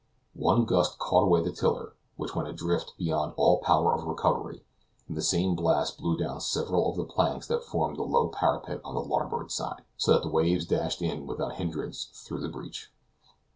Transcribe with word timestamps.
One 0.39 0.65
gust 0.65 0.97
caught 0.97 1.25
away 1.25 1.43
the 1.43 1.51
tiller, 1.51 1.93
which 2.17 2.33
went 2.35 2.47
adrift 2.49 2.95
beyond 2.97 3.33
all 3.37 3.59
power 3.59 3.93
of 3.93 4.03
recovery, 4.05 4.63
and 5.07 5.15
the 5.15 5.21
same 5.21 5.53
blast 5.53 5.99
blew 5.99 6.17
down 6.17 6.41
several 6.41 6.89
of 6.89 6.95
the 6.95 7.03
planks 7.05 7.45
that 7.49 7.63
formed 7.63 7.97
the 7.97 8.01
low 8.01 8.27
parapet 8.29 8.81
on 8.83 8.95
the 8.95 9.03
larboard 9.03 9.51
side, 9.51 9.83
so 9.97 10.13
that 10.13 10.23
the 10.23 10.27
waves 10.29 10.65
dashed 10.65 11.03
in 11.03 11.27
without 11.27 11.53
hindrance 11.57 12.05
through 12.25 12.39
the 12.41 12.49
breach. 12.49 12.91